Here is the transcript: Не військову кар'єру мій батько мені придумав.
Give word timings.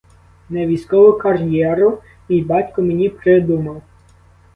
Не 0.49 0.67
військову 0.67 1.13
кар'єру 1.13 2.01
мій 2.29 2.41
батько 2.41 2.81
мені 2.81 3.09
придумав. 3.09 3.81